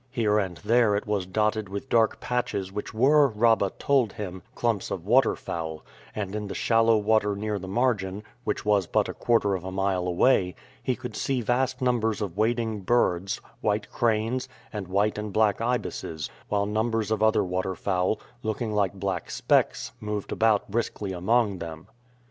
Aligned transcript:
Here 0.09 0.39
and 0.39 0.57
there 0.65 0.95
it 0.95 1.05
was 1.05 1.27
dotted 1.27 1.69
with 1.69 1.87
dark 1.87 2.19
patches 2.19 2.71
which 2.71 2.91
were, 2.91 3.27
Rabah 3.27 3.73
told 3.77 4.13
him, 4.13 4.41
clumps 4.55 4.89
of 4.89 5.05
waterfowl, 5.05 5.83
and 6.15 6.33
in 6.35 6.47
the 6.47 6.55
shallow 6.55 6.97
water 6.97 7.35
near 7.35 7.59
the 7.59 7.67
margin, 7.67 8.23
which 8.43 8.65
was 8.65 8.87
but 8.87 9.07
a 9.07 9.13
quarter 9.13 9.53
of 9.53 9.63
a 9.63 9.71
mile 9.71 10.07
away, 10.07 10.55
he 10.81 10.95
could 10.95 11.15
see 11.15 11.41
vast 11.41 11.83
numbers 11.83 12.19
of 12.19 12.35
wading 12.35 12.79
birds, 12.81 13.39
white 13.61 13.91
cranes, 13.91 14.49
and 14.73 14.87
white 14.87 15.19
and 15.19 15.33
black 15.33 15.59
ibises, 15.61 16.31
while 16.49 16.65
numbers 16.65 17.11
of 17.11 17.21
other 17.21 17.43
waterfowl, 17.43 18.19
looking 18.41 18.73
like 18.73 18.93
black 18.95 19.29
specks, 19.29 19.91
moved 19.99 20.31
about 20.31 20.71
briskly 20.71 21.11
among 21.11 21.59
them. 21.59 21.85